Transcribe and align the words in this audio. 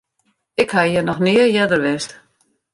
Ik 0.63 0.71
ha 0.77 0.81
hjir 0.87 1.05
noch 1.11 1.23
nea 1.25 1.45
earder 1.49 1.81
west. 1.87 2.11